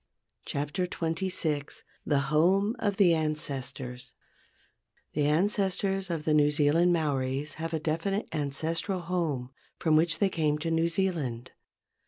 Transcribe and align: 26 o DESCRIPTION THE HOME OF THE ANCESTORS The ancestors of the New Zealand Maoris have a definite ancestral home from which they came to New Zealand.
26 0.47 0.97
o 1.03 1.13
DESCRIPTION 1.13 1.77
THE 2.07 2.17
HOME 2.33 2.75
OF 2.79 2.97
THE 2.97 3.13
ANCESTORS 3.13 4.13
The 5.13 5.25
ancestors 5.27 6.09
of 6.09 6.23
the 6.25 6.33
New 6.33 6.49
Zealand 6.49 6.91
Maoris 6.91 7.53
have 7.61 7.71
a 7.71 7.79
definite 7.79 8.27
ancestral 8.33 9.01
home 9.01 9.51
from 9.77 9.95
which 9.95 10.17
they 10.17 10.29
came 10.29 10.57
to 10.57 10.71
New 10.71 10.87
Zealand. 10.89 11.51